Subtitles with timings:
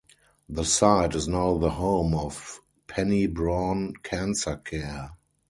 [0.49, 5.11] The site is now the home of Penny Brohn Cancer Care.